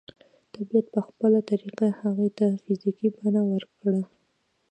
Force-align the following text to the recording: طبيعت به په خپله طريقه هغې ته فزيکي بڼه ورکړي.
طبيعت 0.53 0.75
به 0.89 0.89
په 0.93 0.99
خپله 1.07 1.39
طريقه 1.51 1.87
هغې 2.01 2.29
ته 2.37 2.45
فزيکي 2.63 3.07
بڼه 3.17 3.41
ورکړي. 3.51 4.01